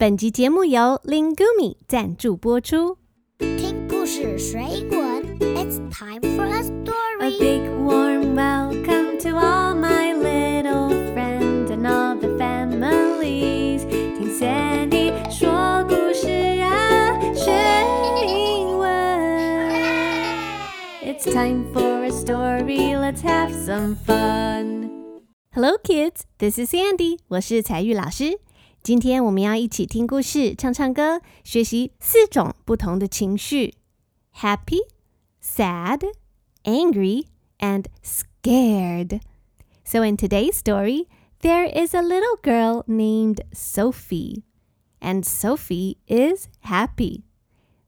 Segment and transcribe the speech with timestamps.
[0.00, 2.96] 本集节目由 Lingumi 赞助播出。
[3.38, 4.98] 听故事水滚
[5.38, 7.20] ，It's time for a A story.
[7.20, 13.86] A big warm welcome to all my little friends and all the families。
[13.90, 16.30] 听 Sandy 说故事
[16.62, 17.52] 啊，学
[18.26, 18.88] 英文。
[21.04, 22.96] It's time for a story.
[22.96, 24.88] Let's have some fun.
[25.52, 26.22] Hello, kids.
[26.38, 27.18] This is Sandy.
[27.28, 28.40] 我是彩玉老师。
[28.83, 33.73] 今天我们要一起听故事、唱唱歌，学习四种不同的情绪：
[34.35, 37.25] happy、sad、angry,
[37.59, 39.21] and scared.
[39.83, 41.07] So, in today's story,
[41.41, 44.43] there is a little girl named Sophie,
[44.99, 47.21] and Sophie is happy.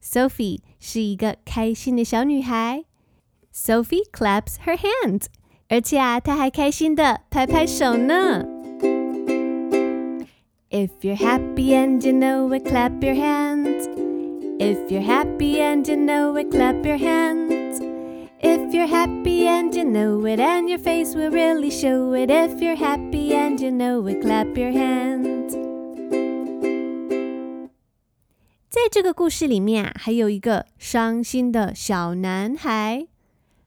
[0.02, 2.86] Sophie 是一个开心的小女孩。
[3.54, 5.26] Sophie claps her hands，
[5.67, 8.51] 而且啊，她还开心的拍拍手呢。
[10.72, 13.88] If you're happy and you know it, clap your hands.
[14.59, 17.80] If you're happy and you know it, clap your hands.
[18.39, 22.30] If you're happy and you know it, and your face will really show it.
[22.30, 25.56] If you're happy and you know it, clap your hands.
[28.70, 33.08] 在这个故事里面啊，还有一个伤心的小男孩。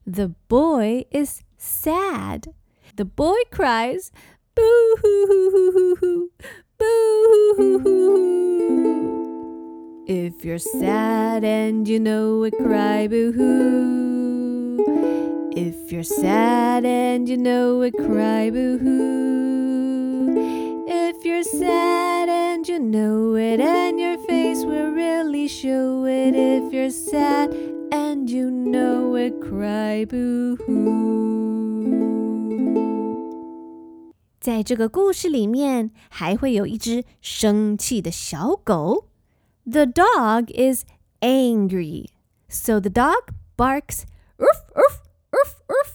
[0.04, 2.52] The boy is sad.
[2.96, 4.10] The boy cries,
[4.54, 4.62] boo
[5.00, 6.30] hoo hoo hoo hoo hoo,
[10.07, 14.77] If you're sad and you know it, cry boo hoo.
[15.55, 20.85] If you're sad and you know it, cry boo hoo.
[20.87, 26.35] If you're sad and you know it, and your face will really show it.
[26.35, 27.51] If you're sad
[27.91, 31.44] and you know it, cry boo hoo.
[34.44, 39.08] 在这个故事里面，还会有一只生气的小狗。
[39.64, 40.84] The dog is
[41.20, 42.08] angry,
[42.48, 44.04] so the dog barks,
[44.38, 45.92] "Oof, oof, oof, oof,"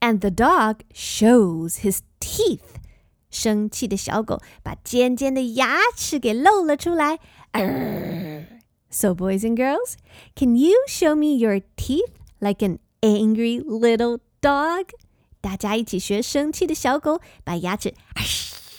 [0.00, 2.78] and the dog shows his teeth.
[3.30, 7.18] 生气的小狗把尖尖的牙齿给露了出来。
[7.52, 8.46] Arr.
[8.90, 9.96] So, boys and girls,
[10.34, 14.86] can you show me your teeth like an angry little dog?
[15.42, 17.94] 大家一起学生气的小狗，把牙齿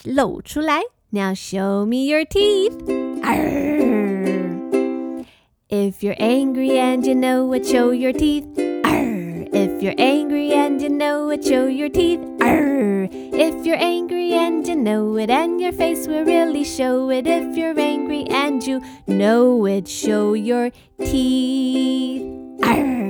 [0.03, 0.81] 露出来。
[1.11, 2.75] Now show me your teeth.
[3.23, 5.25] Arr.
[5.69, 8.45] If you're angry and you know it, show your teeth.
[8.83, 9.47] Arr.
[9.51, 12.19] If you're angry and you know it, show your teeth.
[12.39, 13.09] Arr.
[13.11, 17.25] If you're angry and you know it, and your face will really show it.
[17.25, 22.23] If you're angry and you know it, show your teeth.
[22.63, 23.02] Arr.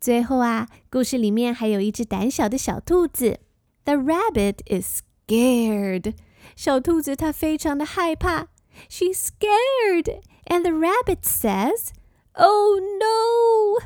[0.00, 3.40] 最后啊，故事里面还有一只胆小的小兔子。
[3.84, 6.14] The rabbit is scared.
[6.56, 8.48] 小兔子它非常的害怕。
[8.90, 11.90] She's scared, and the rabbit says,
[12.32, 13.84] "Oh no!"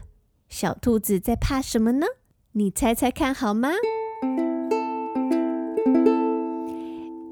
[0.49, 2.07] 小兔子在怕什么呢？
[2.53, 3.73] 你猜猜看好吗？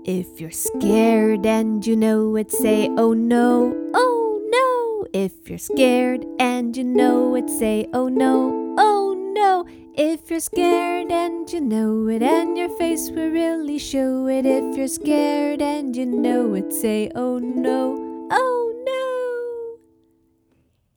[0.05, 6.25] If you're scared and you know it, say, "Oh no, oh no." If you're scared
[6.39, 8.53] and you know it, say, "Oh no,
[9.31, 14.29] oh no." If you're scared and you know it, and your face will really show
[14.29, 14.45] it.
[14.45, 17.95] If you're scared and you know it, say, "Oh no,
[18.29, 19.79] oh no."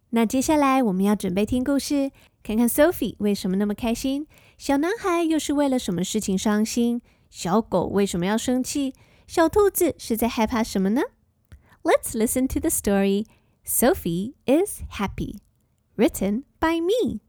[0.10, 2.12] 那接下来我们要准备听故事，
[2.44, 4.28] 看看 Sophie 为什么那么开心，
[4.58, 8.94] 小男孩又是为了什么事情伤心，小狗为什么要生气，
[9.28, 11.04] 小兔子是在害怕什么呢？
[11.84, 13.26] Let's listen to the story.
[13.64, 15.38] Sophie is happy,
[15.96, 17.22] written by me.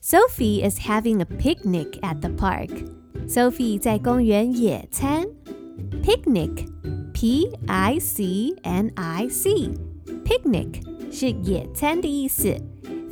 [0.00, 2.68] Sophie is having a picnic at the park.
[3.26, 5.26] Sophie 在公园野餐。
[6.02, 6.66] Picnic,
[7.14, 9.70] P I C N I C,
[10.24, 10.82] picnic
[11.12, 12.56] 是野餐的意思。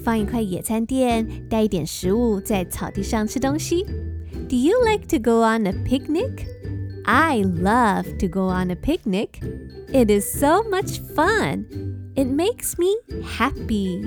[0.04, 3.84] 放一块野餐垫，带一点食物，在草地上吃东西。
[4.48, 6.46] Do you like to go on a picnic?
[7.04, 9.40] I love to go on a picnic.
[9.92, 11.64] It is so much fun.
[12.14, 14.04] It makes me happy.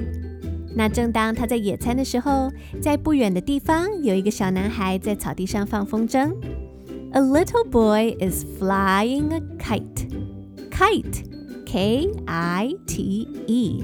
[0.76, 2.52] 那正当他在野餐的时候，
[2.82, 6.34] 在不远的地方有一个小男孩在草地上放风筝。
[7.12, 10.10] A little boy is flying a kite.
[10.72, 11.24] Kite,
[11.66, 13.84] K I T E,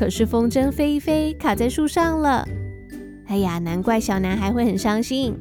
[0.00, 2.48] 可是风筝飞一飞，卡在树上了。
[3.26, 5.38] 哎呀，难怪小男孩会很伤心。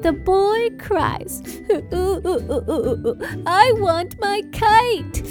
[0.00, 1.42] The boy cries,
[3.44, 5.22] I want my kite.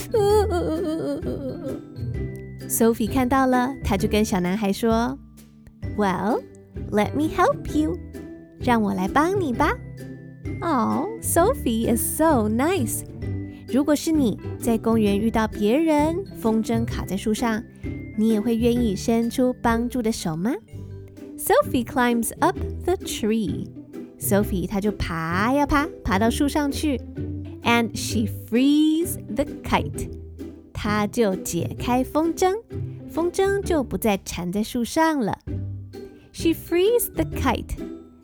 [2.69, 5.17] Sophie 看到了，他就跟小男孩说
[5.97, 6.43] ：“Well,
[6.91, 7.97] let me help you.
[8.59, 9.75] 让我来帮你吧。”
[10.61, 13.01] Oh, Sophie is so nice.
[13.67, 17.63] 如果是你在公园遇到别人，风筝卡在树上，
[18.17, 20.53] 你也会愿意伸出帮助的手吗
[21.37, 23.67] ？Sophie climbs up the tree.
[24.19, 26.99] Sophie 她就爬呀爬，爬到树上去
[27.63, 30.09] ，and she frees the kite.
[30.73, 32.53] 她就解开风筝，
[33.09, 35.39] 风筝就不再缠在树上了。
[36.31, 37.77] She frees the kite.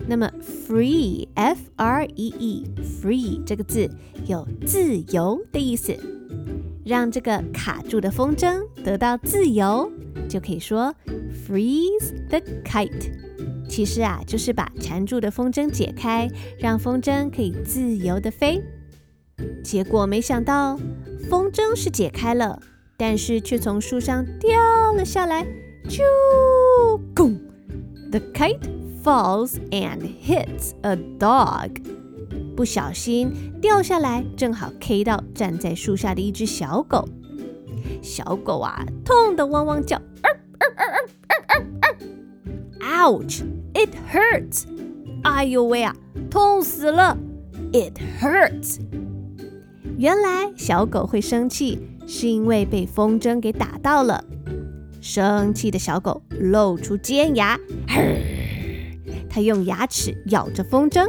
[0.09, 2.65] 那么 free f r e e
[3.01, 3.89] free 这个字
[4.25, 5.93] 有自由的意思，
[6.87, 9.91] 让这个卡住的风筝得到自由，
[10.29, 10.95] 就可以说
[11.45, 13.11] freeze the kite。
[13.67, 18.63] 其实啊，就是把缠住的风筝解开，让风筝可以自由的飞。
[19.61, 20.79] 结果没想到，
[21.29, 22.61] 风筝是解开了，
[22.95, 25.45] 但是却从树上掉了下来，
[25.89, 25.99] 啾
[27.13, 27.37] ，g
[28.09, 28.61] The kite
[29.03, 31.96] falls and hits a dog。
[32.57, 33.31] 不小心
[33.61, 37.07] 掉下来，正好 K 到站在树下的一只小狗。
[38.01, 40.01] 小狗啊，痛得汪汪叫。
[42.81, 43.43] Ouch!
[43.75, 44.63] It hurts!
[45.21, 45.95] 哎呦喂啊，
[46.31, 47.15] 痛死了
[47.71, 48.79] ！It hurts!
[49.99, 51.77] 原来小狗会生气，
[52.07, 54.23] 是因为被风筝给打到了。
[54.99, 57.59] 生气的小狗露出尖牙，
[59.29, 61.07] 它用牙齿咬着风筝。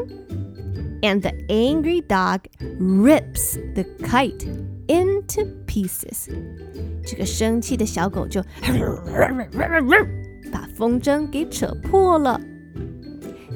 [1.02, 2.42] And the angry dog
[2.80, 4.48] rips the kite
[4.88, 6.30] into pieces.
[7.06, 8.42] 这个生气的小狗就
[10.52, 12.40] 把风筝给扯破了。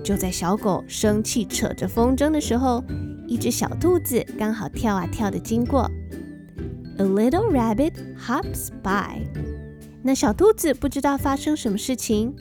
[0.04, 2.84] 就在小狗生气扯着风筝的时候，
[3.28, 5.90] 一只小兔子刚好跳啊跳的经过。
[6.98, 9.22] A little rabbit hops by。
[10.02, 12.34] 那小兔子不知道发生什么事情。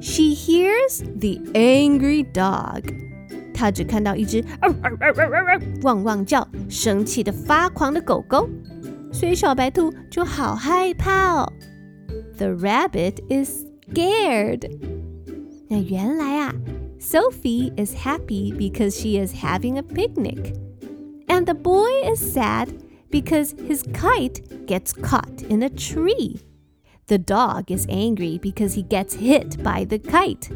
[0.00, 2.82] She hears the angry dog。
[3.54, 4.44] 它只看到一只
[5.82, 8.48] 汪汪叫、生气的发狂的狗狗，
[9.12, 11.52] 所以小白兔就好害怕哦。
[12.38, 14.70] The rabbit is scared。
[15.68, 16.54] 那原来啊，
[16.98, 20.54] Sophie is happy because she is having a picnic,
[21.26, 22.68] and the boy is sad
[23.10, 26.40] because his kite gets caught in a tree.
[27.06, 30.48] The dog is angry because he gets hit by the kite.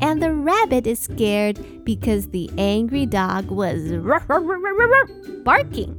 [0.00, 3.80] And the rabbit is scared because the angry dog was
[5.44, 5.94] barking.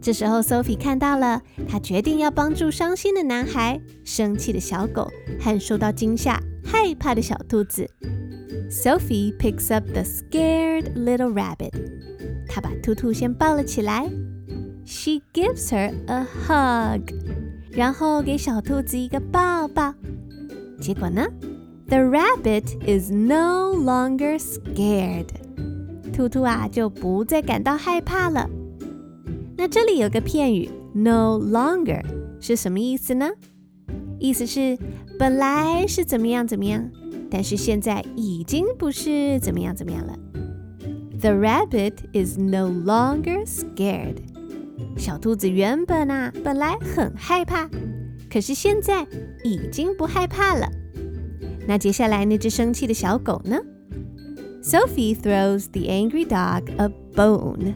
[0.00, 5.10] 这时候，Sophie 看到了，她决定要帮助伤心的男孩、生气的小狗
[5.40, 7.88] 和受到惊吓、害怕的小兔子。
[8.68, 11.72] Sophie picks up the scared little rabbit.
[12.48, 14.10] 她把兔兔先抱了起来。
[14.84, 17.14] She gives her a hug.
[17.70, 19.94] 然后给小兔子一个抱抱。
[20.80, 21.24] 结果呢
[21.89, 25.27] ？The rabbit is no longer scared。
[26.13, 28.49] 兔兔啊就不再感到害怕了。
[29.57, 32.03] 那这里有个片语 no longer
[32.39, 33.29] 是什么意思呢？
[34.19, 34.77] 意思是
[35.17, 36.89] 本来是怎么样怎么样，
[37.31, 40.17] 但是现在已经不是怎么样怎么样了。
[41.19, 44.17] The rabbit is no longer scared。
[44.97, 47.69] 小兔子原本啊本来很害怕，
[48.29, 49.07] 可是现在
[49.43, 50.69] 已经不害怕了。
[51.68, 53.58] 那接下来那只生气的小狗呢？
[54.62, 57.74] Sophie throws the angry dog a bone.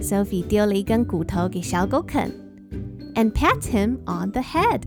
[0.00, 2.30] Sophie 丢了一根骨头给小狗啃，
[3.14, 4.82] and pats him on the head，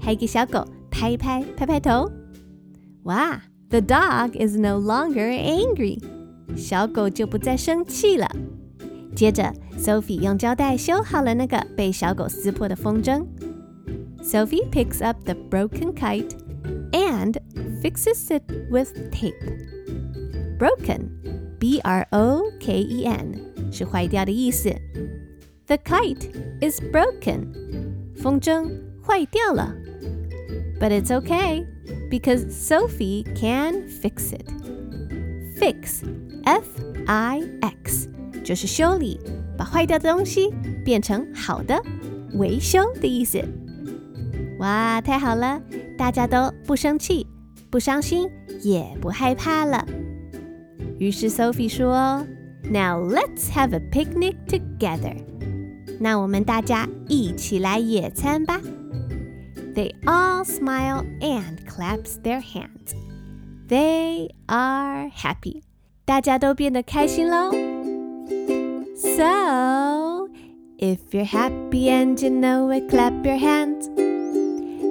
[0.00, 2.10] 还给小狗拍一拍拍拍头。
[3.04, 5.98] 哇，the dog is no longer angry，
[6.56, 8.28] 小狗就不再生气了。
[9.14, 13.24] 接着，Sophie 用胶带修好了那个被小狗撕破的风筝。
[14.22, 16.32] Sophie picks up the broken kite
[16.92, 17.03] and
[17.80, 19.34] fixes it with tape.
[20.58, 21.08] Broken,
[21.58, 23.34] B-R-O-K-E-N.
[23.72, 24.70] 是坏掉的意思。
[25.66, 26.30] The kite
[26.60, 27.46] is broken.
[28.16, 28.68] 风筝
[29.02, 29.74] 坏掉了。
[30.78, 31.66] But it's okay
[32.10, 34.46] because Sophie can fix it.
[35.58, 36.02] Fix,
[36.44, 38.08] F-I-X，
[38.42, 39.20] 就是修理、
[39.56, 40.50] 把坏掉的东西
[40.84, 41.82] 变成好的，
[42.34, 43.42] 维修的意思。
[44.58, 45.62] 哇，太好了，
[45.96, 47.26] 大家都不生气、
[47.70, 48.28] 不伤心、
[48.62, 49.86] 也不害怕了。
[50.98, 52.26] 于是 Sophie 说：“
[52.70, 55.16] Now let's have a picnic together。”
[56.00, 58.60] 那我们大家一起来野餐吧。
[59.74, 62.94] They all smile and claps their hands.
[63.68, 65.62] They are happy.
[66.04, 67.52] 大家都变得开心喽。
[68.96, 70.28] So,
[70.78, 74.03] if you're happy and you know it, clap your hands.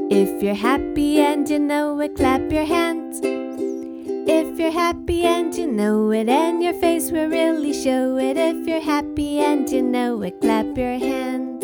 [0.10, 3.22] If you're happy and you know it, clap your hands.
[3.22, 8.38] If you're happy and you know it, and your face will really show it.
[8.38, 11.60] If you're happy and you know it, clap your hands.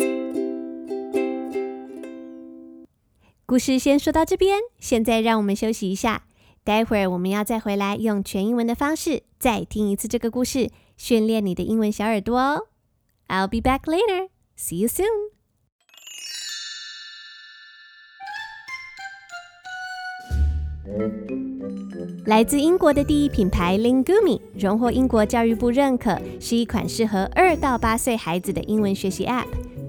[3.46, 6.24] 故事先说到这边，现在让我们休息一下。
[6.64, 12.66] 待会儿我们要再回来，用全英文的方式再听一次这个故事，训练你的英文小耳朵哦。
[13.28, 14.28] I'll be back later.
[14.56, 15.29] See you soon.
[22.25, 29.45] 来自英国的第一品牌 Lingumi 荣获英国教育部认可，是一款适合二到八岁孩子的英文学习 App。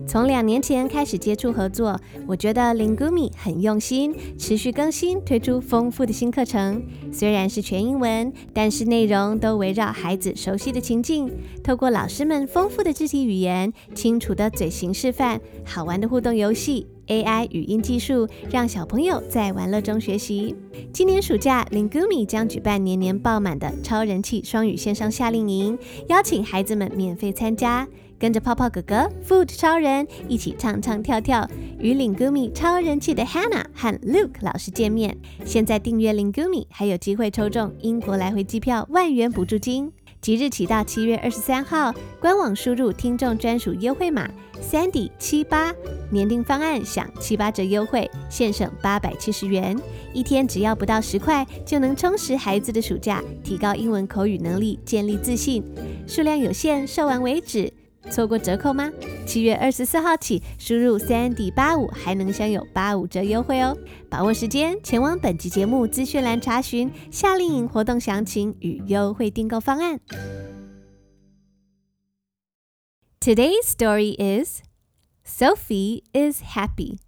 [0.07, 6.83] 从两年前开始接触合作，我觉得 Lingumi 很用心，持续更新，推出丰富的新课程。
[7.11, 11.31] 虽然是全英文，但是内容都围绕孩子熟悉的情境，
[11.63, 16.87] 透过老师们丰富的肢体语言、清楚的嘴型示范、好玩的互动游戏。
[17.09, 20.55] AI 语音技术让小朋友在玩乐中学习。
[20.93, 25.77] 今年暑假，Lingumi 将举办年年爆满的超人气双语线上夏令营，
[26.09, 27.87] 邀请孩子们免费参加，
[28.23, 31.45] 跟着泡泡哥哥、Food 超人一起唱唱跳跳，
[31.81, 35.19] 与 Lingumi 超人气的 Hannah 和 Luke 老师见面。
[35.45, 39.93] 现在订阅 Lingumi 还有机会抽中英国来回机票万元补助金。
[40.21, 44.31] 即日起到七月二十三号，官网输入听众专属优惠码
[44.63, 45.75] Sandy 七八，
[46.09, 49.77] 年订方案享七八折优惠，现省八百七十元，
[50.13, 55.65] 一天只要不到十块，就能充实孩子的暑假，提高英文口语能力，建立自信。
[56.07, 57.73] 数量有限，售完为止。
[58.11, 58.91] 错过折扣吗？
[59.27, 63.77] 七月二十四号起，输入 Sandy 八五还能享有八五折优惠哦！
[64.11, 70.01] 把握时间，前往本集节目资讯栏查询夏令营活动详情与优惠订购方案。
[73.21, 74.63] Today's story is
[75.25, 76.99] Sophie is Happy,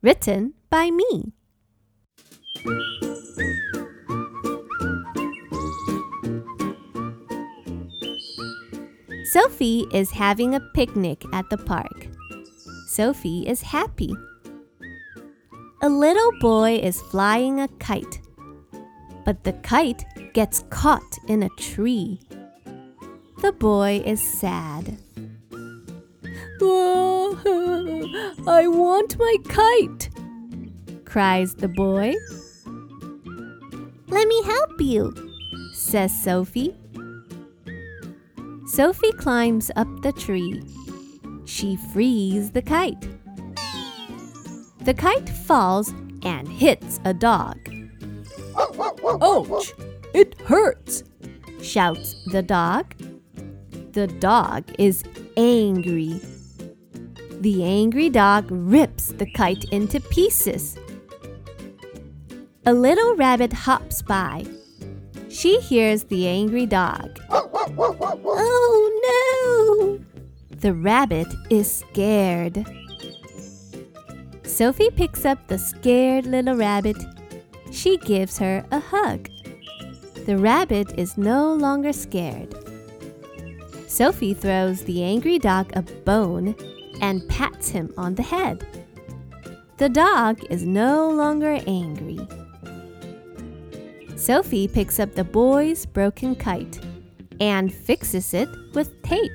[0.00, 1.32] written by me.
[9.32, 12.08] Sophie is having a picnic at the park.
[12.86, 14.14] Sophie is happy.
[15.82, 18.22] A little boy is flying a kite,
[19.26, 22.22] but the kite gets caught in a tree.
[23.42, 24.96] The boy is sad.
[28.48, 30.08] I want my kite,
[31.04, 32.14] cries the boy.
[34.06, 35.12] Let me help you,
[35.74, 36.74] says Sophie.
[38.78, 40.62] Sophie climbs up the tree.
[41.46, 43.08] She frees the kite.
[44.84, 45.92] The kite falls
[46.22, 47.56] and hits a dog.
[48.56, 49.74] Ouch!
[50.14, 51.02] It hurts!
[51.60, 52.94] shouts the dog.
[53.94, 55.02] The dog is
[55.36, 56.20] angry.
[57.40, 60.78] The angry dog rips the kite into pieces.
[62.64, 64.46] A little rabbit hops by.
[65.28, 67.18] She hears the angry dog.
[67.80, 68.90] Oh
[70.00, 70.56] no!
[70.56, 72.66] The rabbit is scared.
[74.42, 76.96] Sophie picks up the scared little rabbit.
[77.70, 79.28] She gives her a hug.
[80.26, 82.52] The rabbit is no longer scared.
[83.86, 86.56] Sophie throws the angry dog a bone
[87.00, 88.66] and pats him on the head.
[89.76, 92.18] The dog is no longer angry.
[94.16, 96.80] Sophie picks up the boy's broken kite
[97.40, 99.32] and fixes it with tape.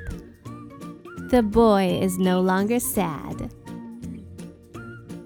[1.29, 3.51] The boy is no longer sad.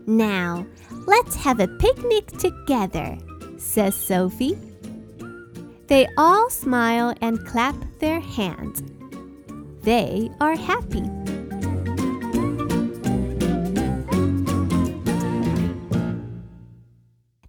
[0.05, 0.65] Now,
[1.05, 3.17] let's have a picnic together,
[3.57, 4.57] says Sophie.
[5.87, 8.83] They all smile and clap their hands.
[9.81, 11.03] They are happy.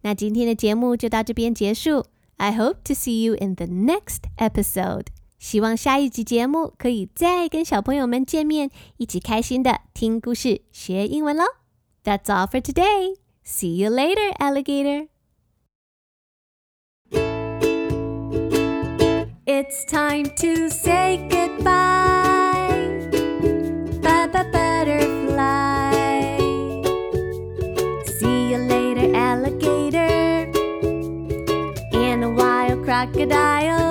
[2.41, 5.11] I hope to see you in the next episode.
[5.39, 11.45] 希望下一集节目可以再跟小朋友们见面，一起开心的听故事学英文喽。
[12.05, 13.17] That's all for today.
[13.45, 15.09] See you later, alligator.
[19.47, 21.69] It's time to say goodbye.
[24.03, 25.95] Baba butterfly.
[28.05, 30.51] See you later, alligator.
[31.93, 33.88] And a wild crocodile.